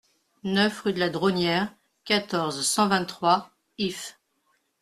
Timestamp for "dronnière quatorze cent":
1.11-2.87